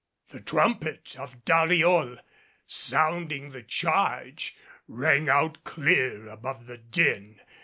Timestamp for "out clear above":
5.29-6.65